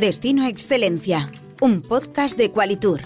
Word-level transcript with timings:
Destino 0.00 0.46
Excelencia, 0.46 1.28
un 1.60 1.82
podcast 1.82 2.38
de 2.38 2.50
Qualitur. 2.50 3.02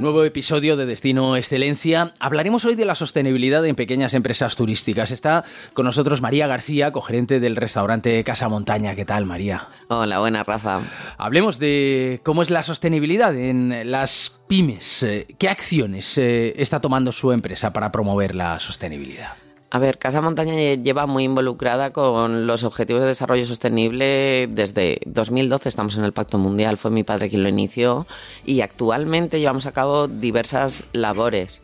Nuevo 0.00 0.24
episodio 0.24 0.76
de 0.76 0.84
Destino 0.84 1.36
Excelencia. 1.36 2.12
Hablaremos 2.18 2.64
hoy 2.64 2.74
de 2.74 2.84
la 2.84 2.96
sostenibilidad 2.96 3.64
en 3.64 3.76
pequeñas 3.76 4.14
empresas 4.14 4.56
turísticas. 4.56 5.12
Está 5.12 5.44
con 5.74 5.84
nosotros 5.84 6.20
María 6.20 6.48
García, 6.48 6.90
cogerente 6.90 7.38
del 7.38 7.54
restaurante 7.54 8.24
Casa 8.24 8.48
Montaña. 8.48 8.96
¿Qué 8.96 9.04
tal, 9.04 9.26
María? 9.26 9.68
Hola, 9.86 10.18
buena 10.18 10.42
Rafa. 10.42 10.80
Hablemos 11.18 11.60
de 11.60 12.20
cómo 12.24 12.42
es 12.42 12.50
la 12.50 12.64
sostenibilidad 12.64 13.32
en 13.36 13.92
las 13.92 14.40
pymes. 14.48 15.06
¿Qué 15.38 15.48
acciones 15.48 16.18
eh, 16.18 16.52
está 16.60 16.80
tomando 16.80 17.12
su 17.12 17.30
empresa 17.30 17.72
para 17.72 17.92
promover 17.92 18.34
la 18.34 18.58
sostenibilidad? 18.58 19.45
A 19.68 19.78
ver, 19.80 19.98
Casa 19.98 20.20
Montaña 20.20 20.74
lleva 20.74 21.06
muy 21.06 21.24
involucrada 21.24 21.90
con 21.92 22.46
los 22.46 22.62
Objetivos 22.62 23.02
de 23.02 23.08
Desarrollo 23.08 23.44
Sostenible 23.46 24.48
desde 24.48 25.00
2012, 25.06 25.68
estamos 25.68 25.96
en 25.98 26.04
el 26.04 26.12
Pacto 26.12 26.38
Mundial, 26.38 26.76
fue 26.76 26.92
mi 26.92 27.02
padre 27.02 27.28
quien 27.28 27.42
lo 27.42 27.48
inició 27.48 28.06
y 28.44 28.60
actualmente 28.60 29.40
llevamos 29.40 29.66
a 29.66 29.72
cabo 29.72 30.06
diversas 30.06 30.84
labores. 30.92 31.62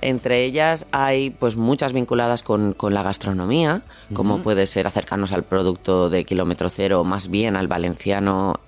Entre 0.00 0.44
ellas 0.44 0.86
hay 0.90 1.30
pues 1.30 1.56
muchas 1.56 1.92
vinculadas 1.92 2.42
con, 2.42 2.74
la 2.80 3.02
gastronomía, 3.04 3.82
como 4.12 4.42
puede 4.42 4.66
ser 4.66 4.88
acercarnos 4.88 5.32
al 5.32 5.44
producto 5.44 6.10
de 6.10 6.24
kilómetro 6.24 6.70
cero, 6.70 7.04
más 7.04 7.28
bien 7.28 7.56
al 7.56 7.68
valenciano 7.68 8.60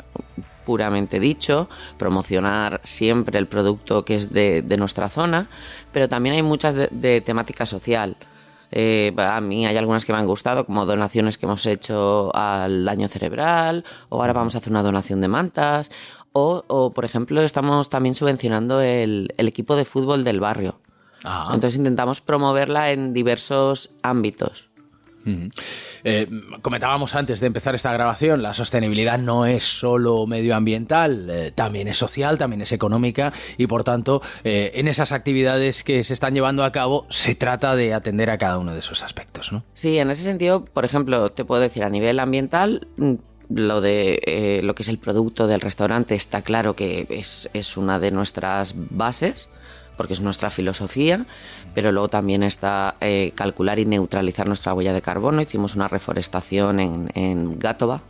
puramente 0.65 1.19
dicho, 1.19 1.69
promocionar 1.99 2.81
siempre 2.85 3.39
el 3.39 3.47
producto 3.47 4.05
que 4.05 4.15
es 4.15 4.33
de, 4.33 4.63
nuestra 4.79 5.09
zona, 5.09 5.49
pero 5.93 6.09
también 6.09 6.37
hay 6.37 6.43
muchas 6.43 6.77
de 6.91 7.21
temática 7.21 7.67
social. 7.67 8.17
Eh, 8.71 9.13
a 9.17 9.41
mí 9.41 9.67
hay 9.67 9.77
algunas 9.77 10.05
que 10.05 10.13
me 10.13 10.19
han 10.19 10.27
gustado, 10.27 10.65
como 10.67 10.87
donaciones 10.87 11.39
que 11.39 11.47
hemos 11.47 11.67
hecho 11.67 12.35
al 12.35 12.85
daño 12.85 13.09
cerebral, 13.09 13.85
o 14.09 14.21
ahora 14.21 14.33
vamos 14.33 14.55
a 14.55 14.59
hacer 14.59 14.73
una 14.73 14.83
donación 14.83 15.21
de 15.21 15.29
mantas, 15.29 15.91
o, 16.33 16.93
por 16.95 17.05
ejemplo, 17.05 17.43
estamos 17.43 17.91
también 17.91 18.15
subvencionando 18.15 18.81
el, 18.81 19.33
equipo 19.37 19.75
de 19.75 19.85
fútbol 19.85 20.23
del 20.23 20.39
barrio. 20.39 20.79
Ah. 21.25 21.51
Entonces 21.53 21.77
intentamos 21.77 22.21
promoverla 22.21 22.93
en 22.93 23.13
diversos 23.13 23.91
ámbitos. 24.03 24.70
Eh, 26.05 26.29
comentábamos 26.63 27.15
antes 27.15 27.41
de 27.41 27.47
empezar 27.47 27.75
esta 27.75 27.93
grabación, 27.93 28.43
la 28.43 28.55
sostenibilidad 28.55 29.19
no 29.19 29.47
es 29.47 29.65
solo 29.65 30.27
medioambiental, 30.27 31.29
eh, 31.31 31.53
también 31.55 31.89
es 31.89 31.99
social, 31.99 32.39
también 32.39 32.63
es 32.63 32.73
económica 32.73 33.33
y 33.59 33.67
por 33.67 33.85
tanto 33.85 34.23
eh, 34.45 34.73
en 34.75 34.89
esas 34.89 35.13
actividades 35.13 35.85
que 35.85 36.03
se 36.05 36.15
están 36.15 36.35
llevando 36.35 36.65
a 36.65 36.73
cabo 36.73 37.07
se 37.11 37.35
trata 37.35 37.77
de 37.77 37.95
atender 37.95 38.31
a 38.31 38.39
cada 38.39 38.59
uno 38.59 38.73
de 38.73 38.81
esos 38.81 39.03
aspectos. 39.03 39.53
¿no? 39.53 39.65
Sí, 39.75 39.99
en 39.99 40.11
ese 40.11 40.23
sentido, 40.23 40.65
por 40.65 40.85
ejemplo, 40.85 41.31
te 41.33 41.45
puedo 41.45 41.61
decir 41.61 41.85
a 41.85 41.91
nivel 41.91 42.19
ambiental, 42.19 42.89
mm, 42.97 43.15
lo 43.53 43.81
de 43.81 44.61
lo 44.63 44.77
que 44.77 44.85
es 44.85 44.89
el 44.89 44.99
producto 44.99 45.49
del 45.49 45.61
restaurante 45.61 46.15
está 46.15 46.43
claro 46.43 46.77
que 46.77 47.09
es, 47.11 47.51
es 47.53 47.77
una 47.77 47.99
de 47.99 48.13
nuestras 48.13 48.75
bases 48.77 49.51
porque 50.01 50.15
es 50.15 50.23
nuestra 50.23 50.49
filosofía, 50.49 51.27
pero 51.75 51.93
luego 51.93 52.09
también 52.09 52.43
está 52.43 52.95
eh, 53.03 53.33
calcular 53.35 53.79
y 53.79 53.85
neutralizar 53.85 54.47
nuestra 54.47 54.73
huella 54.73 54.95
de 54.95 55.03
carbono. 55.03 55.43
Hicimos 55.43 55.77
una 55.77 55.89
reforestación 55.89 56.81
en, 56.81 57.11
en 57.15 57.59
Gátova, 57.59 58.01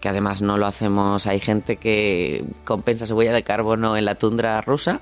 que 0.00 0.08
además 0.08 0.42
no 0.42 0.56
lo 0.56 0.66
hacemos. 0.66 1.28
Hay 1.28 1.38
gente 1.38 1.76
que 1.76 2.44
compensa 2.64 3.06
su 3.06 3.14
huella 3.14 3.32
de 3.32 3.44
carbono 3.44 3.96
en 3.96 4.04
la 4.04 4.16
tundra 4.16 4.60
rusa, 4.62 5.00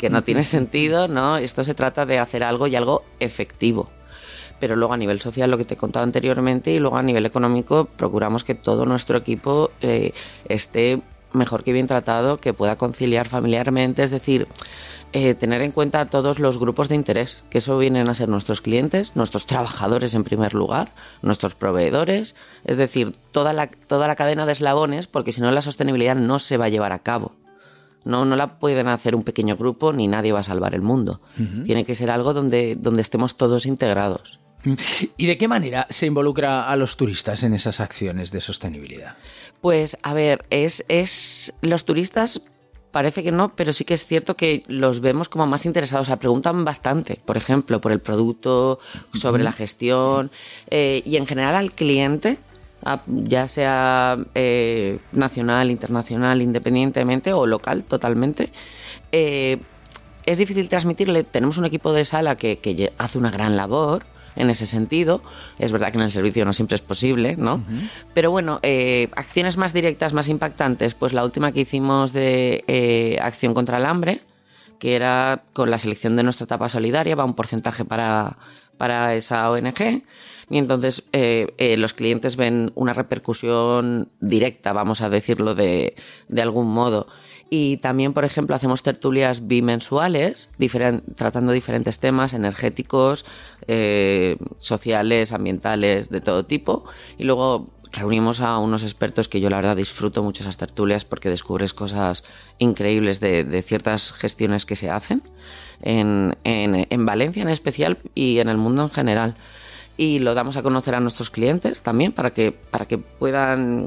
que 0.00 0.10
no 0.10 0.24
tiene 0.24 0.42
sentido, 0.56 1.06
¿no? 1.06 1.36
Esto 1.36 1.62
se 1.62 1.74
trata 1.74 2.04
de 2.04 2.18
hacer 2.18 2.42
algo 2.42 2.66
y 2.66 2.74
algo 2.74 3.04
efectivo. 3.20 3.88
Pero 4.58 4.74
luego 4.74 4.94
a 4.94 4.96
nivel 4.96 5.20
social, 5.20 5.52
lo 5.52 5.56
que 5.56 5.64
te 5.64 5.74
he 5.74 5.76
contado 5.76 6.02
anteriormente, 6.02 6.72
y 6.72 6.80
luego 6.80 6.96
a 6.96 7.02
nivel 7.04 7.26
económico, 7.26 7.84
procuramos 7.84 8.42
que 8.42 8.56
todo 8.56 8.86
nuestro 8.86 9.18
equipo 9.18 9.70
eh, 9.80 10.14
esté 10.48 11.00
mejor 11.34 11.64
que 11.64 11.72
bien 11.72 11.86
tratado, 11.86 12.38
que 12.38 12.54
pueda 12.54 12.76
conciliar 12.76 13.28
familiarmente, 13.28 14.02
es 14.02 14.10
decir, 14.10 14.48
eh, 15.12 15.34
tener 15.34 15.62
en 15.62 15.70
cuenta 15.70 16.06
todos 16.06 16.38
los 16.38 16.58
grupos 16.58 16.88
de 16.88 16.96
interés, 16.96 17.44
que 17.50 17.58
eso 17.58 17.78
vienen 17.78 18.08
a 18.08 18.14
ser 18.14 18.28
nuestros 18.28 18.60
clientes, 18.60 19.12
nuestros 19.14 19.46
trabajadores 19.46 20.14
en 20.14 20.24
primer 20.24 20.54
lugar, 20.54 20.92
nuestros 21.22 21.54
proveedores, 21.54 22.34
es 22.64 22.76
decir, 22.76 23.12
toda 23.30 23.52
la, 23.52 23.68
toda 23.68 24.08
la 24.08 24.16
cadena 24.16 24.46
de 24.46 24.52
eslabones, 24.52 25.06
porque 25.06 25.32
si 25.32 25.40
no 25.40 25.50
la 25.50 25.60
sostenibilidad 25.60 26.16
no 26.16 26.38
se 26.38 26.56
va 26.56 26.66
a 26.66 26.70
llevar 26.70 26.92
a 26.92 26.98
cabo. 26.98 27.36
No, 28.04 28.24
no 28.24 28.36
la 28.36 28.58
pueden 28.58 28.88
hacer 28.88 29.14
un 29.14 29.22
pequeño 29.22 29.56
grupo 29.56 29.92
ni 29.92 30.08
nadie 30.08 30.32
va 30.32 30.40
a 30.40 30.42
salvar 30.42 30.74
el 30.74 30.82
mundo. 30.82 31.20
Tiene 31.64 31.86
que 31.86 31.94
ser 31.94 32.10
algo 32.10 32.34
donde, 32.34 32.76
donde 32.76 33.00
estemos 33.00 33.36
todos 33.36 33.64
integrados. 33.64 34.40
¿Y 35.16 35.26
de 35.26 35.38
qué 35.38 35.48
manera 35.48 35.86
se 35.90 36.06
involucra 36.06 36.68
a 36.68 36.76
los 36.76 36.96
turistas 36.96 37.42
en 37.42 37.54
esas 37.54 37.80
acciones 37.80 38.30
de 38.30 38.40
sostenibilidad? 38.40 39.16
Pues 39.60 39.96
a 40.02 40.14
ver, 40.14 40.44
es, 40.50 40.84
es 40.88 41.54
los 41.62 41.84
turistas 41.84 42.42
parece 42.94 43.24
que 43.24 43.32
no, 43.32 43.56
pero 43.56 43.72
sí 43.72 43.84
que 43.84 43.94
es 43.94 44.06
cierto 44.06 44.36
que 44.36 44.62
los 44.68 45.00
vemos 45.00 45.28
como 45.28 45.48
más 45.48 45.66
interesados. 45.66 46.06
O 46.06 46.10
sea, 46.10 46.20
preguntan 46.20 46.64
bastante, 46.64 47.18
por 47.24 47.36
ejemplo, 47.36 47.80
por 47.80 47.90
el 47.90 48.00
producto, 48.00 48.78
sobre 49.12 49.42
la 49.42 49.50
gestión 49.50 50.30
eh, 50.70 51.02
y 51.04 51.16
en 51.16 51.26
general 51.26 51.56
al 51.56 51.72
cliente, 51.72 52.38
ya 53.06 53.48
sea 53.48 54.16
eh, 54.36 55.00
nacional, 55.10 55.72
internacional, 55.72 56.40
independientemente 56.40 57.32
o 57.32 57.46
local 57.46 57.82
totalmente. 57.82 58.52
Eh, 59.10 59.58
es 60.24 60.38
difícil 60.38 60.68
transmitirle, 60.68 61.24
tenemos 61.24 61.58
un 61.58 61.64
equipo 61.64 61.92
de 61.92 62.04
sala 62.04 62.36
que, 62.36 62.58
que 62.58 62.92
hace 62.96 63.18
una 63.18 63.32
gran 63.32 63.56
labor, 63.56 64.04
en 64.36 64.50
ese 64.50 64.66
sentido. 64.66 65.22
Es 65.58 65.72
verdad 65.72 65.92
que 65.92 65.98
en 65.98 66.04
el 66.04 66.10
servicio 66.10 66.44
no 66.44 66.52
siempre 66.52 66.76
es 66.76 66.80
posible, 66.80 67.36
¿no? 67.36 67.62
Pero 68.14 68.30
bueno, 68.30 68.60
eh, 68.62 69.08
acciones 69.16 69.56
más 69.56 69.72
directas, 69.72 70.12
más 70.12 70.28
impactantes, 70.28 70.94
pues 70.94 71.12
la 71.12 71.24
última 71.24 71.52
que 71.52 71.60
hicimos 71.60 72.12
de 72.12 72.64
eh, 72.66 73.18
acción 73.20 73.54
contra 73.54 73.78
el 73.78 73.86
hambre, 73.86 74.20
que 74.78 74.96
era 74.96 75.44
con 75.52 75.70
la 75.70 75.78
selección 75.78 76.16
de 76.16 76.22
nuestra 76.22 76.44
etapa 76.44 76.68
solidaria, 76.68 77.16
va 77.16 77.24
un 77.24 77.34
porcentaje 77.34 77.84
para, 77.84 78.38
para 78.76 79.14
esa 79.14 79.50
ONG. 79.50 80.02
Y 80.50 80.58
entonces 80.58 81.04
eh, 81.12 81.76
los 81.78 81.94
clientes 81.94 82.36
ven 82.36 82.70
una 82.74 82.92
repercusión 82.92 84.10
directa, 84.20 84.74
vamos 84.74 85.00
a 85.00 85.08
decirlo 85.08 85.54
de, 85.54 85.96
de 86.28 86.42
algún 86.42 86.68
modo. 86.68 87.06
Y 87.56 87.76
también, 87.76 88.14
por 88.14 88.24
ejemplo, 88.24 88.56
hacemos 88.56 88.82
tertulias 88.82 89.46
bimensuales, 89.46 90.50
tratando 91.14 91.52
diferentes 91.52 92.00
temas 92.00 92.34
energéticos, 92.34 93.24
eh, 93.68 94.38
sociales, 94.58 95.30
ambientales, 95.30 96.08
de 96.08 96.20
todo 96.20 96.44
tipo. 96.46 96.84
Y 97.16 97.22
luego 97.22 97.66
reunimos 97.92 98.40
a 98.40 98.58
unos 98.58 98.82
expertos 98.82 99.28
que 99.28 99.40
yo 99.40 99.50
la 99.50 99.58
verdad 99.58 99.76
disfruto 99.76 100.24
mucho 100.24 100.42
esas 100.42 100.56
tertulias 100.56 101.04
porque 101.04 101.28
descubres 101.28 101.72
cosas 101.74 102.24
increíbles 102.58 103.20
de, 103.20 103.62
ciertas 103.62 104.12
gestiones 104.12 104.66
que 104.66 104.74
se 104.74 104.90
hacen 104.90 105.22
en, 105.80 106.36
en, 106.42 107.06
Valencia 107.06 107.42
en 107.42 107.50
especial 107.50 107.98
y 108.16 108.40
en 108.40 108.48
el 108.48 108.56
mundo 108.56 108.82
en 108.82 108.90
general. 108.90 109.36
Y 109.96 110.18
lo 110.18 110.34
damos 110.34 110.56
a 110.56 110.64
conocer 110.64 110.96
a 110.96 111.00
nuestros 111.00 111.30
clientes 111.30 111.82
también 111.82 112.10
para 112.10 112.32
que, 112.32 112.50
para 112.50 112.86
que 112.86 112.98
puedan 112.98 113.86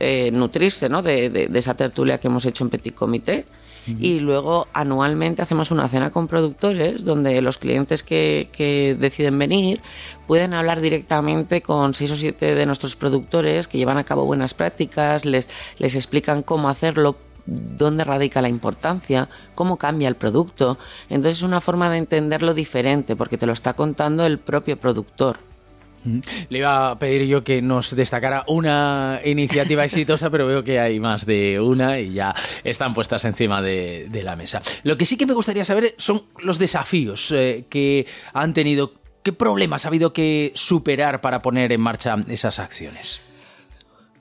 eh, 0.00 0.30
nutrirse 0.32 0.88
¿no? 0.88 1.02
de, 1.02 1.50
esa 1.54 1.74
tertulia 1.74 2.18
que 2.18 2.28
hemos 2.28 2.46
hecho 2.46 2.64
en 2.64 2.70
Petit 2.70 2.94
Comité. 2.94 3.46
Y 3.86 4.20
luego 4.20 4.66
anualmente 4.72 5.42
hacemos 5.42 5.70
una 5.70 5.90
cena 5.90 6.10
con 6.10 6.26
productores 6.26 7.04
donde 7.04 7.42
los 7.42 7.58
clientes 7.58 8.02
que, 8.02 8.96
deciden 8.98 9.38
venir 9.38 9.82
pueden 10.26 10.54
hablar 10.54 10.80
directamente 10.80 11.60
con 11.60 11.92
seis 11.92 12.10
o 12.10 12.16
siete 12.16 12.54
de 12.54 12.64
nuestros 12.64 12.96
productores 12.96 13.68
que 13.68 13.76
llevan 13.76 13.98
a 13.98 14.04
cabo 14.04 14.24
buenas 14.24 14.54
prácticas, 14.54 15.26
les, 15.26 15.50
les 15.78 15.96
explican 15.96 16.42
cómo 16.42 16.70
hacerlo, 16.70 17.16
dónde 17.44 18.04
radica 18.04 18.40
la 18.40 18.48
importancia, 18.48 19.28
cómo 19.54 19.76
cambia 19.76 20.08
el 20.08 20.14
producto. 20.14 20.78
Entonces 21.10 21.38
es 21.38 21.42
una 21.42 21.60
forma 21.60 21.90
de 21.90 21.98
entenderlo 21.98 22.54
diferente 22.54 23.16
porque 23.16 23.36
te 23.36 23.44
lo 23.44 23.52
está 23.52 23.74
contando 23.74 24.24
el 24.24 24.38
propio 24.38 24.78
productor. 24.78 25.40
Le 26.48 26.58
iba 26.58 26.90
a 26.90 26.98
pedir 26.98 27.26
yo 27.26 27.42
que 27.42 27.62
nos 27.62 27.94
destacara 27.96 28.44
una 28.48 29.20
iniciativa 29.24 29.84
exitosa, 29.84 30.30
pero 30.30 30.46
veo 30.46 30.62
que 30.62 30.78
hay 30.78 31.00
más 31.00 31.24
de 31.26 31.60
una 31.60 31.98
y 31.98 32.12
ya 32.12 32.34
están 32.62 32.94
puestas 32.94 33.24
encima 33.24 33.62
de, 33.62 34.08
la 34.24 34.36
mesa. 34.36 34.62
Lo 34.84 34.96
que 34.96 35.04
sí 35.04 35.16
que 35.16 35.26
me 35.26 35.34
gustaría 35.34 35.64
saber 35.64 35.94
son 35.98 36.22
los 36.40 36.58
desafíos 36.58 37.30
eh, 37.32 37.66
que 37.68 38.06
han 38.32 38.54
tenido, 38.54 38.94
qué 39.22 39.32
problemas 39.32 39.84
ha 39.84 39.88
habido 39.88 40.12
que 40.12 40.52
superar 40.54 41.20
para 41.20 41.42
poner 41.42 41.72
en 41.72 41.80
marcha 41.80 42.16
esas 42.28 42.58
acciones. 42.58 43.20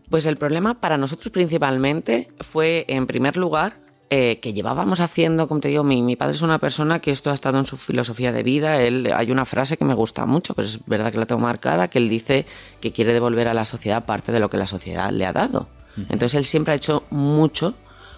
Pues 0.10 0.26
el 0.26 0.38
problema 0.38 0.80
para 0.80 0.98
nosotros 0.98 1.32
principalmente 1.32 2.30
fue, 2.42 2.86
en 2.88 3.08
primer 3.08 3.38
lugar, 3.38 3.83
eh, 4.16 4.40
que 4.40 4.54
llevábamos 4.54 5.00
haciendo, 5.00 5.48
como 5.48 5.60
te 5.60 5.70
digo, 5.70 5.84
mi, 5.84 6.04
mi, 6.04 6.16
padre 6.16 6.36
es 6.36 6.44
una 6.44 6.60
persona 6.60 7.00
que 7.00 7.10
esto 7.10 7.32
ha 7.32 7.34
estado 7.34 7.58
en 7.58 7.66
su 7.66 7.78
filosofía 7.78 8.32
de 8.32 8.44
vida. 8.44 8.80
Él, 8.80 9.12
hay 9.12 9.32
una 9.32 9.44
frase 9.44 9.76
que 9.76 9.86
me 9.86 9.96
gusta 9.96 10.28
mucho, 10.28 10.54
pero 10.54 10.68
es 10.68 10.86
verdad 10.86 11.12
que 11.12 11.18
la 11.18 11.26
tengo 11.26 11.42
marcada, 11.42 11.88
que 11.88 11.98
él 11.98 12.10
dice 12.10 12.46
que 12.80 12.92
quiere 12.92 13.12
devolver 13.12 13.48
a 13.48 13.56
la 13.56 13.66
sociedad 13.66 14.06
parte 14.06 14.32
de 14.32 14.40
lo 14.40 14.52
que 14.52 14.58
la 14.58 14.68
sociedad 14.68 15.10
le 15.10 15.26
ha 15.26 15.34
dado. 15.34 15.68
Entonces 15.98 16.36
él 16.36 16.46
siempre 16.46 16.74
ha 16.74 16.76
hecho 16.76 17.06
mucho 17.10 17.74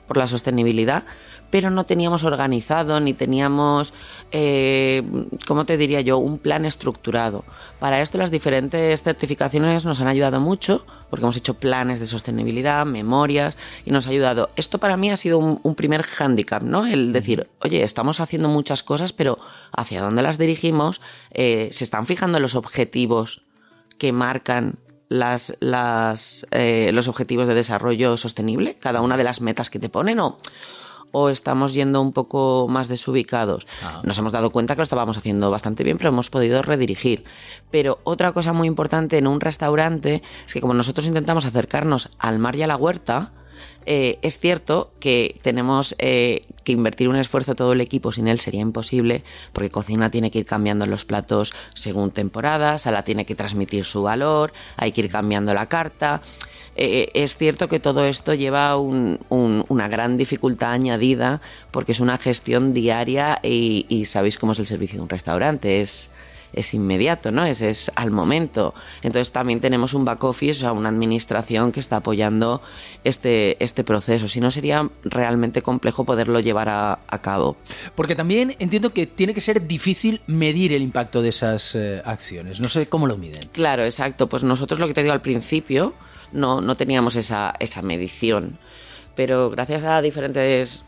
por 0.07 0.17
la 0.17 0.27
sostenibilidad, 0.27 1.03
pero 1.49 1.69
no 1.69 1.85
teníamos 1.85 2.23
organizado 2.23 2.99
ni 2.99 3.13
teníamos, 3.13 3.93
eh, 4.31 5.03
¿cómo 5.47 5.65
te 5.65 5.77
diría 5.77 6.01
yo?, 6.01 6.17
un 6.17 6.37
plan 6.37 6.65
estructurado. 6.65 7.45
Para 7.79 8.01
esto 8.01 8.17
las 8.17 8.31
diferentes 8.31 9.03
certificaciones 9.03 9.85
nos 9.85 10.01
han 10.01 10.07
ayudado 10.07 10.39
mucho, 10.39 10.85
porque 11.09 11.23
hemos 11.23 11.37
hecho 11.37 11.53
planes 11.53 11.99
de 11.99 12.07
sostenibilidad, 12.07 12.85
memorias, 12.85 13.57
y 13.85 13.91
nos 13.91 14.07
ha 14.07 14.09
ayudado. 14.09 14.49
Esto 14.55 14.79
para 14.79 14.97
mí 14.97 15.11
ha 15.11 15.17
sido 15.17 15.37
un, 15.37 15.75
primer 15.75 16.03
hándicap, 16.03 16.63
¿no? 16.63 16.87
El 16.87 17.13
decir, 17.13 17.49
oye, 17.59 17.83
estamos 17.83 18.19
haciendo 18.19 18.49
muchas 18.49 18.83
cosas, 18.83 19.13
pero 19.13 19.37
¿hacia 19.71 20.01
dónde 20.01 20.23
las 20.23 20.37
dirigimos? 20.37 21.01
Eh, 21.31 21.69
¿Se 21.71 21.83
están 21.83 22.05
fijando 22.05 22.39
los 22.39 22.55
objetivos 22.55 23.43
que 23.97 24.11
marcan 24.11 24.77
las, 25.09 25.55
las, 25.59 26.45
eh, 26.51 26.91
los 26.93 27.07
objetivos 27.07 27.47
de 27.47 27.53
desarrollo 27.53 28.17
sostenible, 28.17 28.75
cada 28.75 29.01
una 29.01 29.17
de 29.17 29.23
las 29.23 29.41
metas 29.41 29.69
que 29.69 29.79
te 29.79 29.89
ponen, 29.89 30.19
o, 30.19 30.37
o 31.11 31.29
estamos 31.29 31.73
yendo 31.73 32.01
un 32.01 32.11
poco 32.11 32.67
más 32.67 32.87
desubicados. 32.87 33.65
Ah. 33.81 34.01
Nos 34.03 34.17
hemos 34.17 34.33
dado 34.33 34.49
cuenta 34.49 34.75
que 34.75 34.79
lo 34.79 34.83
estábamos 34.83 35.17
haciendo 35.17 35.49
bastante 35.49 35.83
bien, 35.83 35.97
pero 35.97 36.09
hemos 36.09 36.29
podido 36.29 36.61
redirigir. 36.61 37.23
Pero 37.71 37.99
otra 38.03 38.33
cosa 38.33 38.51
muy 38.51 38.67
importante 38.67 39.17
en 39.17 39.27
un 39.27 39.39
restaurante 39.39 40.21
es 40.45 40.53
que 40.53 40.61
como 40.61 40.73
nosotros 40.73 41.05
intentamos 41.05 41.45
acercarnos 41.45 42.09
al 42.19 42.39
mar 42.39 42.55
y 42.55 42.63
a 42.63 42.67
la 42.67 42.75
huerta, 42.75 43.31
eh, 43.85 44.17
es 44.21 44.39
cierto 44.39 44.91
que 44.99 45.39
tenemos 45.41 45.95
eh, 45.99 46.41
que 46.63 46.71
invertir 46.71 47.07
un 47.07 47.15
esfuerzo 47.15 47.55
todo 47.55 47.73
el 47.73 47.81
equipo, 47.81 48.11
sin 48.11 48.27
él 48.27 48.39
sería 48.39 48.61
imposible, 48.61 49.23
porque 49.53 49.69
cocina 49.69 50.09
tiene 50.09 50.31
que 50.31 50.39
ir 50.39 50.45
cambiando 50.45 50.85
los 50.87 51.05
platos 51.05 51.53
según 51.75 52.11
temporadas, 52.11 52.83
sala 52.83 53.03
tiene 53.03 53.25
que 53.25 53.35
transmitir 53.35 53.85
su 53.85 54.03
valor, 54.03 54.53
hay 54.77 54.91
que 54.91 55.01
ir 55.01 55.09
cambiando 55.09 55.53
la 55.53 55.67
carta. 55.67 56.21
Eh, 56.77 57.09
es 57.13 57.37
cierto 57.37 57.69
que 57.69 57.79
todo 57.79 58.03
esto 58.05 58.33
lleva 58.33 58.75
una 58.77 59.87
gran 59.87 60.17
dificultad 60.17 60.71
añadida 60.71 61.39
porque 61.71 61.93
es 61.93 62.01
una 62.01 62.17
gestión 62.17 62.73
diaria 62.73 63.39
y, 63.41 64.05
sabéis 64.05 64.37
cómo 64.37 64.51
es 64.51 64.59
el 64.59 64.65
servicio 64.65 64.97
de 64.97 65.03
un 65.03 65.09
restaurante, 65.09 65.81
es 65.81 66.11
es 66.55 66.73
inmediato, 66.73 67.31
¿no? 67.31 67.45
Es, 67.45 67.61
es 67.61 67.91
al 67.95 68.11
momento. 68.11 68.73
Entonces 69.03 69.31
también 69.31 69.59
tenemos 69.59 69.93
un 69.93 70.05
back 70.05 70.23
office, 70.23 70.59
o 70.59 70.61
sea, 70.61 70.71
una 70.71 70.89
administración 70.89 71.71
que 71.71 71.81
está 71.81 71.97
apoyando 71.97 72.61
este, 73.03 73.63
este 73.63 73.83
proceso. 73.83 74.27
Si 74.27 74.39
no, 74.39 74.49
sería 74.49 74.89
realmente 75.03 75.61
complejo 75.61 76.05
poderlo 76.05 76.39
llevar 76.39 76.69
a, 76.69 76.97
cabo. 77.21 77.55
Porque 77.95 78.15
también 78.15 78.55
entiendo 78.59 78.93
que 78.93 79.07
tiene 79.07 79.33
que 79.33 79.41
ser 79.41 79.67
difícil 79.67 80.21
medir 80.27 80.73
el 80.73 80.81
impacto 80.81 81.21
de 81.21 81.29
esas 81.29 81.75
eh, 81.75 82.01
acciones. 82.05 82.59
No 82.59 82.67
sé 82.67 82.87
cómo 82.87 83.07
lo 83.07 83.17
miden. 83.17 83.47
Claro, 83.51 83.83
exacto. 83.83 84.27
Pues 84.27 84.43
nosotros 84.43 84.79
lo 84.79 84.87
que 84.87 84.93
te 84.93 85.01
digo 85.01 85.13
al 85.13 85.21
principio, 85.21 85.93
no, 86.31 86.61
no 86.61 86.75
teníamos 86.75 87.15
esa, 87.15 87.55
esa 87.59 87.81
medición. 87.81 88.57
Pero 89.15 89.49
gracias 89.49 89.83
a 89.83 90.01
diferentes 90.01 90.83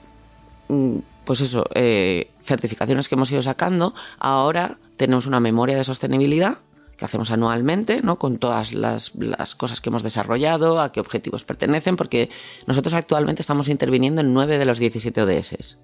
mm, 0.67 0.97
pues 1.25 1.41
eso, 1.41 1.65
eh, 1.75 2.29
certificaciones 2.41 3.09
que 3.09 3.15
hemos 3.15 3.31
ido 3.31 3.41
sacando, 3.41 3.93
ahora 4.17 4.77
tenemos 4.97 5.25
una 5.25 5.39
memoria 5.39 5.77
de 5.77 5.83
sostenibilidad 5.83 6.59
que 6.97 7.05
hacemos 7.05 7.29
anualmente, 7.31 8.01
¿no? 8.01 8.17
Con 8.17 8.39
todas 8.39 8.73
las, 8.73 9.11
cosas 9.55 9.79
que 9.79 9.89
hemos 9.89 10.03
desarrollado, 10.03 10.81
a 10.81 10.91
qué 10.91 10.99
objetivos 10.99 11.45
pertenecen, 11.45 11.95
porque 11.95 12.29
nosotros 12.65 12.95
actualmente 12.95 13.41
estamos 13.41 13.69
interviniendo 13.69 14.21
en 14.21 14.33
nueve 14.33 14.57
de 14.57 14.65
los 14.65 14.79
17 14.79 15.21
ODS 15.21 15.77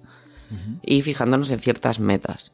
y 0.82 1.02
fijándonos 1.02 1.50
en 1.50 1.60
ciertas 1.60 2.00
metas. 2.00 2.52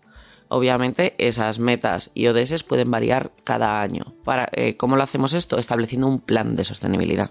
Obviamente 0.49 1.15
esas 1.19 1.59
metas 1.59 2.11
y 2.15 2.27
ODS 2.27 2.63
pueden 2.63 2.91
variar 2.91 3.33
cada 3.45 3.83
año. 3.83 4.15
Para, 4.25 4.49
eh, 4.53 4.77
¿Cómo 4.77 4.97
lo 4.97 5.03
hacemos 5.03 5.33
esto? 5.33 5.59
Estableciendo 5.59 6.07
un 6.07 6.21
plan 6.21 6.57
de 6.57 6.65
sostenibilidad. 6.65 7.31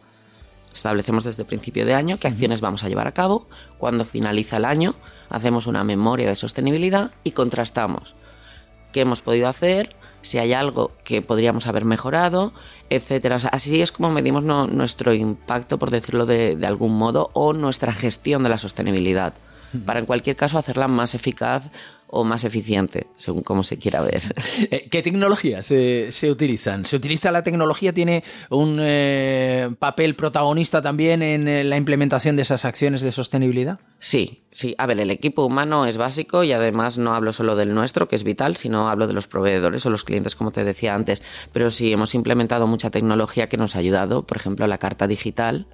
Establecemos 0.73 1.23
desde 1.23 1.43
el 1.43 1.47
principio 1.47 1.85
de 1.85 1.95
año 1.95 2.17
qué 2.17 2.27
acciones 2.27 2.61
vamos 2.61 2.83
a 2.83 2.89
llevar 2.89 3.07
a 3.07 3.13
cabo. 3.13 3.47
Cuando 3.77 4.05
finaliza 4.05 4.57
el 4.57 4.65
año, 4.65 4.95
hacemos 5.29 5.67
una 5.67 5.83
memoria 5.83 6.27
de 6.27 6.35
sostenibilidad 6.35 7.11
y 7.23 7.31
contrastamos 7.31 8.15
qué 8.91 9.01
hemos 9.01 9.21
podido 9.21 9.47
hacer, 9.47 9.95
si 10.21 10.38
hay 10.38 10.53
algo 10.53 10.91
que 11.03 11.21
podríamos 11.21 11.68
haber 11.68 11.86
mejorado, 11.86 12.53
etcétera. 12.89 13.38
así 13.51 13.81
es 13.81 13.91
como 13.91 14.09
medimos 14.09 14.44
nuestro 14.44 15.13
impacto, 15.13 15.80
por 15.80 15.91
decirlo 15.91 16.25
de, 16.25 16.57
algún 16.65 16.97
modo, 16.97 17.30
o 17.33 17.53
nuestra 17.53 17.91
gestión 17.91 18.44
de 18.44 18.50
la 18.50 18.57
sostenibilidad. 18.57 19.33
Para 19.86 20.00
en 20.00 20.06
cualquier 20.06 20.36
caso 20.36 20.57
hacerla 20.57 20.88
más 20.88 21.16
eficaz 21.16 21.63
o 22.12 22.24
más 22.24 22.44
eficiente, 22.44 23.07
según 23.18 23.44
como 23.44 23.63
se 23.63 23.77
quiera 23.77 24.01
ver. 24.01 24.21
Eh, 24.71 24.88
¿Qué 24.89 25.01
tecnologías 25.01 25.66
se, 25.66 26.30
utilizan? 26.30 26.86
¿Se 26.86 26.95
utiliza 26.95 27.31
la 27.31 27.44
tecnología? 27.44 27.94
¿Tiene 27.94 28.24
un 28.50 28.77
eh, 28.80 29.69
papel 29.80 30.16
protagonista 30.16 30.81
también 30.81 31.21
en 31.21 31.48
eh, 31.48 31.63
la 31.63 31.77
implementación 31.77 32.36
de 32.36 32.42
esas 32.42 32.66
acciones 32.66 33.01
de 33.01 33.12
sostenibilidad? 33.12 33.80
Sí, 34.00 34.44
sí. 34.51 34.75
A 34.77 34.86
ver, 34.86 35.00
el 35.00 35.12
equipo 35.12 35.45
humano 35.45 35.86
es 35.86 35.98
básico 35.98 36.44
y 36.44 36.51
además 36.51 36.98
no 36.98 37.16
hablo 37.16 37.31
solo 37.31 37.56
del 37.56 37.74
nuestro, 37.74 38.07
que 38.07 38.16
es 38.16 38.24
vital, 38.24 38.57
sino 38.57 38.89
hablo 38.89 39.07
de 39.07 39.13
los 39.13 39.27
proveedores 39.27 39.86
o 39.86 39.89
los 39.89 40.04
clientes, 40.04 40.36
como 40.36 40.51
te 40.51 40.63
decía 40.63 40.94
antes. 40.94 41.24
Pero 41.54 41.71
sí, 41.71 41.92
hemos 41.92 42.13
implementado 42.13 42.68
mucha 42.68 42.89
tecnología 42.89 43.50
que 43.50 43.57
nos 43.57 43.75
ha 43.75 43.80
ayudado. 43.80 44.24
Por 44.24 44.38
ejemplo, 44.38 44.68
la 44.68 44.77
carta 44.77 45.07
digital 45.07 45.68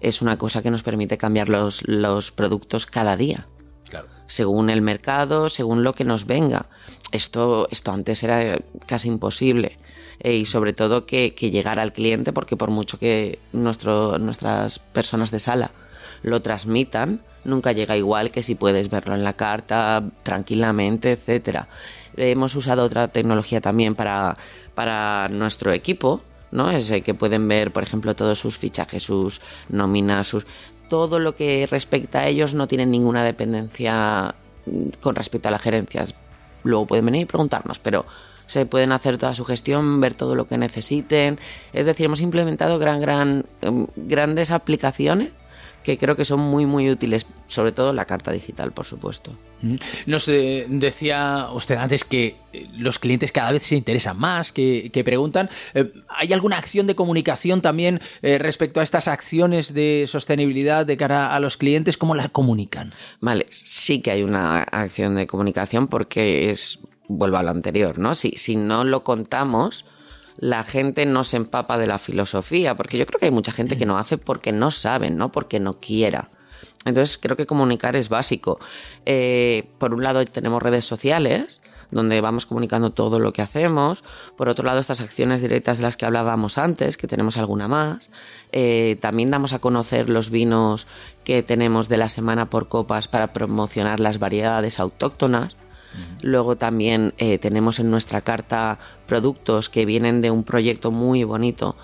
es 0.00 0.22
una 0.22 0.38
cosa 0.38 0.62
que 0.62 0.70
nos 0.70 0.82
permite 0.82 1.18
cambiar 1.18 1.48
los, 1.48 1.86
los 1.86 2.30
productos 2.30 2.86
cada 2.86 3.16
día 3.16 3.46
según 4.26 4.70
el 4.70 4.82
mercado, 4.82 5.48
según 5.48 5.84
lo 5.84 5.94
que 5.94 6.04
nos 6.04 6.26
venga. 6.26 6.66
Esto, 7.12 7.68
esto 7.70 7.92
antes 7.92 8.22
era 8.22 8.58
casi 8.86 9.08
imposible. 9.08 9.78
Eh, 10.20 10.34
y 10.34 10.46
sobre 10.46 10.72
todo 10.72 11.06
que, 11.06 11.34
que, 11.34 11.50
llegara 11.50 11.82
al 11.82 11.92
cliente, 11.92 12.32
porque 12.32 12.56
por 12.56 12.70
mucho 12.70 12.98
que 12.98 13.38
nuestro, 13.52 14.18
nuestras 14.18 14.78
personas 14.78 15.30
de 15.30 15.38
sala 15.38 15.70
lo 16.22 16.40
transmitan, 16.40 17.20
nunca 17.44 17.72
llega 17.72 17.96
igual 17.96 18.30
que 18.30 18.42
si 18.42 18.54
puedes 18.54 18.88
verlo 18.88 19.14
en 19.14 19.24
la 19.24 19.34
carta 19.34 20.02
tranquilamente, 20.22 21.12
etcétera. 21.12 21.68
hemos 22.16 22.54
usado 22.56 22.82
otra 22.82 23.08
tecnología 23.08 23.60
también 23.60 23.94
para, 23.94 24.38
para 24.74 25.28
nuestro 25.28 25.72
equipo, 25.72 26.22
¿no? 26.50 26.70
Es 26.70 26.92
que 27.02 27.14
pueden 27.14 27.46
ver, 27.48 27.72
por 27.72 27.82
ejemplo, 27.82 28.14
todos 28.14 28.38
sus 28.38 28.58
fichajes, 28.58 29.02
sus 29.02 29.40
nóminas, 29.68 30.26
sus 30.26 30.46
todo 30.88 31.18
lo 31.18 31.34
que 31.34 31.66
respecta 31.68 32.20
a 32.20 32.28
ellos 32.28 32.54
no 32.54 32.68
tienen 32.68 32.90
ninguna 32.90 33.24
dependencia 33.24 34.34
mm, 34.66 34.88
con 35.00 35.14
respecto 35.14 35.48
a 35.48 35.52
las 35.52 35.62
gerencias. 35.62 36.14
Luego 36.62 36.86
pueden 36.86 37.06
venir 37.06 37.22
y 37.22 37.26
preguntarnos, 37.26 37.78
pero 37.78 38.04
se 38.46 38.66
pueden 38.66 38.92
hacer 38.92 39.18
toda 39.18 39.34
su 39.34 39.44
gestión, 39.44 40.00
ver 40.00 40.14
todo 40.14 40.34
lo 40.34 40.46
que 40.46 40.58
necesiten. 40.58 41.38
Es 41.72 41.86
decir, 41.86 42.06
hemos 42.06 42.20
implementado 42.20 42.78
gran, 42.78 43.00
gran, 43.00 43.46
em, 43.60 43.86
grandes 43.96 44.50
aplicaciones 44.50 45.30
que 45.86 45.98
creo 45.98 46.16
que 46.16 46.24
son 46.24 46.40
muy, 46.40 46.66
muy 46.66 46.90
útiles, 46.90 47.28
sobre 47.46 47.70
todo 47.70 47.92
la 47.92 48.06
carta 48.06 48.32
digital, 48.32 48.72
por 48.72 48.86
supuesto. 48.86 49.30
Nos 50.06 50.26
eh, 50.26 50.66
decía 50.68 51.46
usted 51.52 51.76
antes 51.76 52.02
que 52.02 52.34
eh, 52.52 52.68
los 52.76 52.98
clientes 52.98 53.30
cada 53.30 53.52
vez 53.52 53.62
se 53.62 53.76
interesan 53.76 54.18
más, 54.18 54.50
que, 54.50 54.90
preguntan. 55.04 55.48
Eh, 55.74 55.92
¿Hay 56.08 56.32
alguna 56.32 56.58
acción 56.58 56.88
de 56.88 56.96
comunicación 56.96 57.62
también 57.62 58.00
respecto 58.20 58.80
a 58.80 58.82
estas 58.82 59.06
acciones 59.06 59.74
de 59.74 60.06
sostenibilidad 60.08 60.84
de 60.84 60.96
cara 60.96 61.32
a 61.32 61.38
los 61.38 61.56
clientes? 61.56 61.96
¿Cómo 61.96 62.16
las 62.16 62.30
comunican? 62.30 62.92
Vale, 63.20 63.46
sí 63.50 64.02
que 64.02 64.10
hay 64.10 64.24
una 64.24 64.62
acción 64.62 65.14
de 65.14 65.28
comunicación 65.28 65.86
porque 65.86 66.50
es, 66.50 66.80
vuelvo 67.06 67.36
a 67.36 67.44
lo 67.44 67.50
anterior, 67.50 68.00
¿no? 68.00 68.16
Si, 68.16 68.32
si 68.32 68.56
no 68.56 68.82
lo 68.82 69.04
contamos, 69.04 69.84
la 70.38 70.64
gente 70.64 71.06
no 71.06 71.24
se 71.24 71.36
empapa 71.36 71.78
de 71.78 71.86
la 71.86 71.98
filosofía, 71.98 72.76
porque 72.76 72.98
yo 72.98 73.06
creo 73.06 73.20
que 73.20 73.26
hay 73.26 73.32
mucha 73.32 73.52
gente 73.52 73.76
que 73.76 73.86
no 73.86 73.98
hace 73.98 74.18
porque 74.18 74.52
no 74.52 74.70
saben, 74.70 75.16
no 75.16 75.32
porque 75.32 75.60
no 75.60 75.80
quiera. 75.80 76.30
Entonces 76.84 77.18
creo 77.18 77.36
que 77.36 77.46
comunicar 77.46 77.96
es 77.96 78.08
básico. 78.08 78.58
Eh, 79.04 79.68
por 79.78 79.92
un 79.94 80.02
lado 80.02 80.24
tenemos 80.24 80.62
redes 80.62 80.84
sociales, 80.84 81.60
donde 81.90 82.20
vamos 82.20 82.46
comunicando 82.46 82.90
todo 82.90 83.18
lo 83.18 83.32
que 83.32 83.42
hacemos. 83.42 84.04
Por 84.36 84.48
otro 84.48 84.64
lado, 84.64 84.80
estas 84.80 85.00
acciones 85.00 85.40
directas 85.40 85.78
de 85.78 85.84
las 85.84 85.96
que 85.96 86.06
hablábamos 86.06 86.58
antes, 86.58 86.96
que 86.96 87.06
tenemos 87.06 87.36
alguna 87.36 87.68
más. 87.68 88.10
Eh, 88.52 88.96
también 89.00 89.30
damos 89.30 89.52
a 89.52 89.58
conocer 89.58 90.08
los 90.08 90.30
vinos 90.30 90.86
que 91.24 91.42
tenemos 91.42 91.88
de 91.88 91.98
la 91.98 92.08
semana 92.08 92.50
por 92.50 92.68
copas 92.68 93.08
para 93.08 93.32
promocionar 93.32 94.00
las 94.00 94.18
variedades 94.18 94.80
autóctonas. 94.80 95.56
Luego 96.22 96.56
también 96.56 97.14
eh, 97.18 97.38
tenemos 97.38 97.78
en 97.78 97.90
nuestra 97.90 98.20
carta 98.20 98.78
productos 99.06 99.68
que 99.68 99.86
vienen 99.86 100.20
de 100.20 100.30
un 100.30 100.44
proyecto 100.44 100.90
muy 100.90 101.24
bonito 101.24 101.76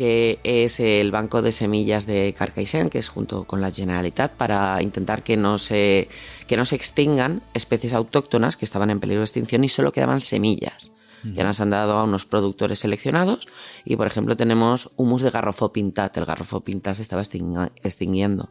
que 0.00 0.40
es 0.44 0.80
el 0.80 1.10
Banco 1.10 1.42
de 1.42 1.52
Semillas 1.52 2.06
de 2.06 2.34
Carcaixent, 2.38 2.90
que 2.90 2.98
es 2.98 3.10
junto 3.10 3.44
con 3.44 3.60
la 3.60 3.70
Generalitat, 3.70 4.32
para 4.32 4.82
intentar 4.82 5.22
que 5.22 5.36
no 5.36 5.58
se, 5.58 6.08
que 6.46 6.56
no 6.56 6.64
se 6.64 6.76
extingan 6.76 7.42
especies 7.52 7.92
autóctonas 7.92 8.56
que 8.56 8.64
estaban 8.64 8.88
en 8.88 8.98
peligro 8.98 9.20
de 9.20 9.26
extinción 9.26 9.62
y 9.62 9.68
solo 9.68 9.92
quedaban 9.92 10.20
semillas. 10.20 10.90
Ya 11.22 11.44
nos 11.44 11.60
han 11.60 11.68
dado 11.68 11.98
a 11.98 12.04
unos 12.04 12.24
productores 12.24 12.78
seleccionados 12.78 13.46
y, 13.84 13.96
por 13.96 14.06
ejemplo, 14.06 14.38
tenemos 14.38 14.90
humus 14.96 15.20
de 15.20 15.30
garrofo 15.30 15.70
pintat. 15.70 16.16
El 16.16 16.24
garrofo 16.24 16.62
pintat 16.62 16.96
se 16.96 17.02
estaba 17.02 17.20
extinguiendo. 17.20 18.48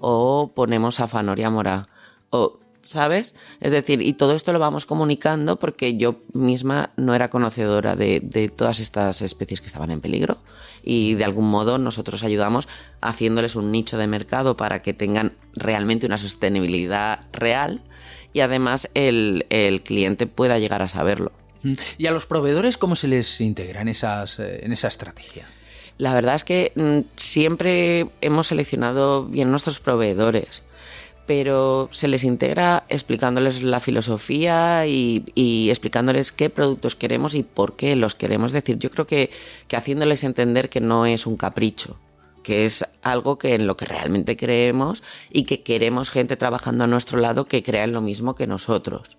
O 0.00 0.52
ponemos 0.54 1.00
afanoria 1.00 1.48
mora. 1.48 1.88
O 2.28 2.59
¿sabes? 2.82 3.34
Es 3.60 3.72
decir, 3.72 4.02
y 4.02 4.14
todo 4.14 4.34
esto 4.34 4.52
lo 4.52 4.58
vamos 4.58 4.86
comunicando 4.86 5.58
porque 5.58 5.96
yo 5.96 6.22
misma 6.32 6.90
no 6.96 7.14
era 7.14 7.30
conocedora 7.30 7.96
de, 7.96 8.52
todas 8.54 8.80
estas 8.80 9.22
especies 9.22 9.60
que 9.60 9.66
estaban 9.66 9.90
en 9.90 10.00
peligro 10.00 10.38
y 10.82 11.14
de 11.14 11.24
algún 11.24 11.50
modo 11.50 11.78
nosotros 11.78 12.22
ayudamos 12.22 12.68
haciéndoles 13.00 13.56
un 13.56 13.70
nicho 13.70 13.98
de 13.98 14.06
mercado 14.06 14.56
para 14.56 14.82
que 14.82 14.94
tengan 14.94 15.32
realmente 15.54 16.06
una 16.06 16.18
sostenibilidad 16.18 17.26
real 17.32 17.82
y 18.32 18.40
además 18.40 18.88
el, 18.94 19.44
cliente 19.84 20.26
pueda 20.26 20.58
llegar 20.58 20.82
a 20.82 20.88
saberlo. 20.88 21.32
¿Y 21.98 22.06
a 22.06 22.10
los 22.10 22.24
proveedores 22.24 22.78
cómo 22.78 22.96
se 22.96 23.08
les 23.08 23.40
integra 23.40 23.82
en, 23.82 23.88
esas, 23.88 24.38
eh, 24.38 24.64
en 24.64 24.72
esa 24.72 24.88
estrategia? 24.88 25.46
La 25.98 26.14
verdad 26.14 26.34
es 26.34 26.44
que 26.44 26.72
mm, 26.74 27.00
siempre 27.16 28.08
hemos 28.22 28.46
seleccionado 28.46 29.26
bien 29.26 29.50
nuestros 29.50 29.80
proveedores 29.80 30.62
pero 31.30 31.88
se 31.92 32.08
les 32.08 32.24
integra 32.24 32.82
explicándoles 32.88 33.62
la 33.62 33.78
filosofía 33.78 34.88
y, 34.88 35.68
explicándoles 35.70 36.32
qué 36.32 36.50
productos 36.50 36.96
queremos 36.96 37.36
y 37.36 37.44
por 37.44 37.76
qué 37.76 37.94
los 37.94 38.16
queremos. 38.16 38.48
Es 38.48 38.54
decir, 38.54 38.80
yo 38.80 38.90
creo 38.90 39.06
que, 39.06 39.30
que 39.68 39.76
haciéndoles 39.76 40.24
entender 40.24 40.68
que 40.68 40.80
no 40.80 41.06
es 41.06 41.26
un 41.26 41.36
capricho, 41.36 42.00
que 42.42 42.66
es 42.66 42.84
algo 43.02 43.38
que 43.38 43.54
en 43.54 43.68
lo 43.68 43.76
que 43.76 43.84
realmente 43.84 44.36
creemos 44.36 45.04
y 45.30 45.44
que 45.44 45.62
queremos 45.62 46.10
gente 46.10 46.36
trabajando 46.36 46.82
a 46.82 46.88
nuestro 46.88 47.20
lado 47.20 47.44
que 47.44 47.62
crea 47.62 47.84
en 47.84 47.92
lo 47.92 48.00
mismo 48.00 48.34
que 48.34 48.48
nosotros, 48.48 49.16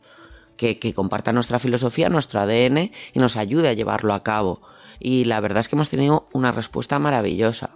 que, 0.57 0.79
que 0.79 0.93
comparta 0.93 1.31
nuestra 1.31 1.59
filosofía, 1.59 2.09
nuestro 2.09 2.41
ADN 2.41 2.91
y 3.13 3.19
nos 3.19 3.37
ayude 3.37 3.69
a 3.69 3.73
llevarlo 3.73 4.13
a 4.13 4.21
cabo. 4.21 4.59
Y 4.99 5.23
la 5.23 5.39
verdad 5.39 5.61
es 5.61 5.69
que 5.69 5.77
hemos 5.77 5.89
tenido 5.89 6.27
una 6.33 6.51
respuesta 6.51 6.99
maravillosa. 6.99 7.69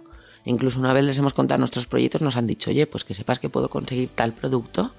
Incluso 0.46 0.80
una 0.80 0.94
vez 0.94 1.04
les 1.04 1.18
hemos 1.18 1.34
contado 1.34 1.58
nuestros 1.58 1.86
proyectos, 1.86 2.22
nos 2.22 2.36
han 2.36 2.46
dicho, 2.46 2.70
oye, 2.70 2.86
pues 2.86 3.04
que 3.04 3.12
sepas 3.12 3.38
que 3.38 3.50
puedo 3.50 3.68
conseguir 3.68 4.10
tal 4.10 4.32
producto 4.32 4.92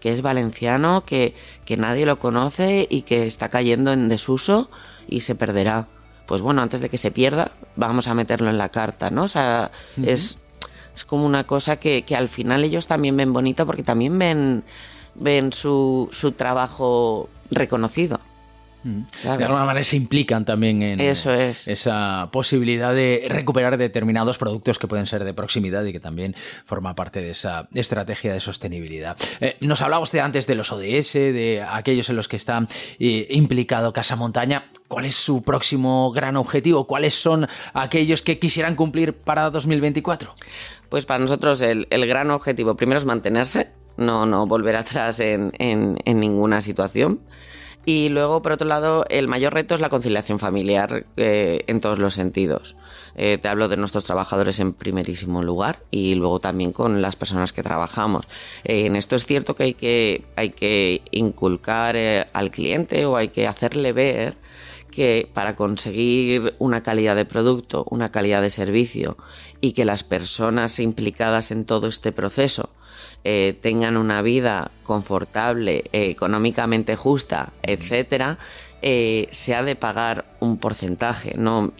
que 0.00 0.12
es 0.12 0.22
valenciano, 0.22 1.02
que, 1.04 1.34
que 1.64 1.76
nadie 1.76 2.06
lo 2.06 2.18
conoce 2.18 2.86
y 2.88 3.02
que 3.02 3.26
está 3.26 3.48
cayendo 3.48 3.92
en 3.92 4.08
desuso 4.08 4.70
y 5.08 5.20
se 5.20 5.34
perderá. 5.34 5.88
Pues 6.26 6.40
bueno, 6.40 6.62
antes 6.62 6.80
de 6.80 6.88
que 6.88 6.98
se 6.98 7.10
pierda, 7.10 7.52
vamos 7.76 8.06
a 8.06 8.14
meterlo 8.14 8.50
en 8.50 8.58
la 8.58 8.68
carta, 8.68 9.10
¿no? 9.10 9.24
O 9.24 9.28
sea, 9.28 9.70
es, 10.04 10.40
es 10.94 11.04
como 11.04 11.24
una 11.24 11.44
cosa 11.44 11.76
que, 11.76 12.02
que 12.02 12.14
al 12.14 12.28
final 12.28 12.64
ellos 12.64 12.86
también 12.86 13.16
ven 13.16 13.32
bonito 13.32 13.64
porque 13.66 13.82
también 13.82 14.18
ven, 14.18 14.64
ven 15.14 15.52
su, 15.52 16.08
su 16.12 16.32
trabajo 16.32 17.28
reconocido. 17.50 18.20
De 18.84 19.44
alguna 19.44 19.64
manera 19.64 19.84
se 19.84 19.96
implican 19.96 20.44
también 20.44 20.82
en 20.82 21.00
esa 21.00 22.28
posibilidad 22.30 22.94
de 22.94 23.26
recuperar 23.28 23.76
determinados 23.76 24.38
productos 24.38 24.78
que 24.78 24.86
pueden 24.86 25.06
ser 25.06 25.24
de 25.24 25.34
proximidad 25.34 25.84
y 25.84 25.92
que 25.92 26.00
también 26.00 26.34
forma 26.64 26.94
parte 26.94 27.20
de 27.20 27.30
esa 27.30 27.68
estrategia 27.74 28.32
de 28.32 28.40
sostenibilidad. 28.40 29.16
Eh, 29.40 29.56
nos 29.60 29.82
hablaba 29.82 30.02
usted 30.02 30.20
antes 30.20 30.46
de 30.46 30.54
los 30.54 30.70
ODS, 30.72 31.12
de 31.14 31.64
aquellos 31.68 32.08
en 32.08 32.16
los 32.16 32.28
que 32.28 32.36
está 32.36 32.66
eh, 32.98 33.26
implicado 33.30 33.92
Casa 33.92 34.16
Montaña. 34.16 34.70
¿Cuál 34.86 35.06
es 35.06 35.16
su 35.16 35.42
próximo 35.42 36.12
gran 36.12 36.36
objetivo? 36.36 36.86
¿Cuáles 36.86 37.14
son 37.14 37.46
aquellos 37.74 38.22
que 38.22 38.38
quisieran 38.38 38.76
cumplir 38.76 39.12
para 39.12 39.50
2024? 39.50 40.34
Pues 40.88 41.04
para 41.04 41.18
nosotros 41.18 41.60
el, 41.60 41.86
gran 41.90 42.30
objetivo 42.30 42.76
primero 42.76 42.98
es 42.98 43.04
mantenerse, 43.04 43.72
no, 43.96 44.24
no 44.24 44.46
volver 44.46 44.76
atrás 44.76 45.20
en, 45.20 45.52
en 45.58 46.20
ninguna 46.20 46.60
situación. 46.60 47.20
Y 47.88 48.10
luego, 48.10 48.42
por 48.42 48.52
otro 48.52 48.68
lado, 48.68 49.06
el 49.08 49.28
mayor 49.28 49.54
reto 49.54 49.74
es 49.74 49.80
la 49.80 49.88
conciliación 49.88 50.38
familiar 50.38 51.06
eh, 51.16 51.64
en 51.68 51.80
todos 51.80 51.98
los 51.98 52.12
sentidos. 52.12 52.76
Eh, 53.14 53.38
te 53.38 53.48
hablo 53.48 53.66
de 53.66 53.78
nuestros 53.78 54.04
trabajadores 54.04 54.60
en 54.60 54.74
primerísimo 54.74 55.42
lugar 55.42 55.80
y 55.90 56.14
luego 56.14 56.38
también 56.38 56.72
con 56.72 57.00
las 57.00 57.16
personas 57.16 57.54
que 57.54 57.62
trabajamos. 57.62 58.28
Eh, 58.64 58.84
en 58.84 58.94
esto 58.94 59.16
es 59.16 59.24
cierto 59.24 59.56
que 59.56 59.62
hay 59.62 59.72
que, 59.72 60.26
hay 60.36 60.50
que 60.50 61.00
inculcar 61.12 61.96
al 62.30 62.50
cliente 62.50 63.06
o 63.06 63.16
hay 63.16 63.28
que 63.28 63.46
hacerle 63.46 63.94
ver 63.94 64.36
que 64.90 65.26
para 65.32 65.56
conseguir 65.56 66.56
una 66.58 66.82
calidad 66.82 67.16
de 67.16 67.24
producto, 67.24 67.86
una 67.88 68.10
calidad 68.10 68.42
de 68.42 68.50
servicio 68.50 69.16
y 69.62 69.72
que 69.72 69.86
las 69.86 70.04
personas 70.04 70.78
implicadas 70.78 71.50
en 71.52 71.64
todo 71.64 71.86
este 71.86 72.12
proceso 72.12 72.68
eh, 73.24 73.58
tengan 73.60 73.96
una 73.96 74.22
vida 74.22 74.70
confortable, 74.84 75.84
eh, 75.92 76.10
económicamente 76.10 76.96
justa, 76.96 77.52
etcétera, 77.62 78.38
eh, 78.80 79.28
se 79.32 79.54
ha 79.54 79.62
de 79.62 79.76
pagar 79.76 80.24
un 80.40 80.58
porcentaje. 80.58 81.34
No, 81.36 81.72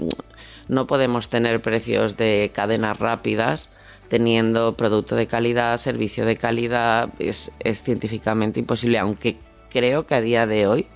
no 0.69 0.87
podemos 0.87 1.29
tener 1.29 1.63
precios 1.63 2.17
de 2.17 2.51
cadenas 2.53 2.99
rápidas 2.99 3.71
teniendo 4.09 4.75
producto 4.75 5.17
de 5.17 5.27
calidad, 5.27 5.77
servicio 5.77 6.25
de 6.25 6.37
calidad, 6.37 7.11
es, 7.19 7.53
científicamente 7.85 8.59
imposible, 8.59 8.99
aunque 8.99 9.37
creo 9.71 10.07
que 10.07 10.15
a 10.15 10.21
día 10.21 10.47
de 10.47 10.67
hoy 10.67 10.87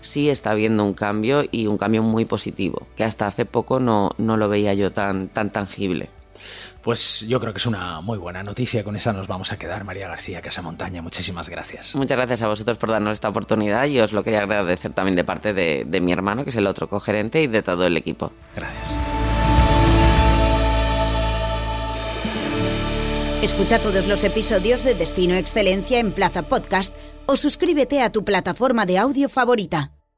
sí 0.00 0.30
está 0.30 0.52
habiendo 0.52 0.84
un 0.84 0.94
cambio 0.94 1.44
y 1.50 1.66
un 1.66 1.76
cambio 1.76 2.02
muy 2.02 2.24
positivo, 2.24 2.86
que 2.96 3.04
hasta 3.04 3.26
hace 3.26 3.44
poco 3.44 3.80
no, 3.80 4.12
no 4.18 4.36
lo 4.36 4.48
veía 4.48 4.72
yo 4.74 4.92
tan, 4.92 5.28
tan 5.28 5.50
tangible. 5.50 6.08
Pues 6.82 7.20
yo 7.28 7.40
creo 7.40 7.52
que 7.52 7.58
es 7.58 7.66
una 7.66 8.00
muy 8.00 8.18
buena 8.18 8.42
noticia. 8.42 8.82
Con 8.84 8.96
esa 8.96 9.12
nos 9.12 9.26
vamos 9.26 9.52
a 9.52 9.58
quedar, 9.58 9.84
María 9.84 10.08
García 10.08 10.40
Casa 10.40 10.62
Montaña. 10.62 11.02
Muchísimas 11.02 11.48
gracias. 11.48 11.94
Muchas 11.94 12.16
gracias 12.16 12.42
a 12.42 12.48
vosotros 12.48 12.78
por 12.78 12.90
darnos 12.90 13.14
esta 13.14 13.28
oportunidad 13.28 13.86
y 13.86 14.00
os 14.00 14.12
lo 14.12 14.24
quería 14.24 14.40
agradecer 14.40 14.92
también 14.92 15.16
de 15.16 15.24
parte 15.24 15.52
de, 15.52 15.84
de 15.86 16.00
mi 16.00 16.12
hermano, 16.12 16.44
que 16.44 16.50
es 16.50 16.56
el 16.56 16.66
otro 16.66 16.88
cogerente, 16.88 17.42
y 17.42 17.46
de 17.46 17.62
todo 17.62 17.86
el 17.86 17.96
equipo. 17.96 18.32
Gracias. 18.56 18.98
Escucha 23.42 23.80
todos 23.80 24.06
los 24.06 24.22
episodios 24.24 24.84
de 24.84 24.94
Destino 24.94 25.34
Excelencia 25.34 25.98
en 25.98 26.12
Plaza 26.12 26.42
Podcast 26.42 26.94
o 27.24 27.36
suscríbete 27.36 28.02
a 28.02 28.12
tu 28.12 28.22
plataforma 28.22 28.84
de 28.84 28.98
audio 28.98 29.28
favorita. 29.30 29.92